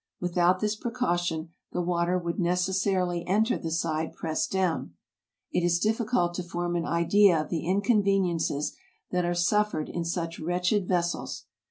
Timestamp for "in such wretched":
9.89-10.87